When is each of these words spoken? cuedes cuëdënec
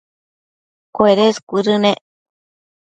cuedes 0.95 1.35
cuëdënec 1.49 1.99